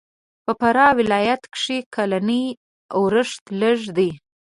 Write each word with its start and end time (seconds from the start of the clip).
په 0.45 0.51
فراه 0.59 0.93
ولایت 0.99 1.41
کښې 1.53 1.77
کلنی 1.95 2.43
اورښت 2.95 3.43
لږ 3.61 3.79
دی. 3.97 4.09